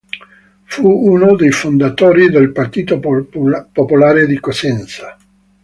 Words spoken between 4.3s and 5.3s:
Cosenza.